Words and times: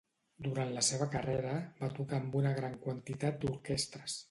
Durant 0.45 0.71
la 0.77 0.81
seva 0.87 1.07
carrera 1.15 1.51
va 1.83 1.91
tocar 1.99 2.19
amb 2.23 2.39
una 2.41 2.55
gran 2.63 2.81
quantitat 2.89 3.41
d'orquestres. 3.45 4.19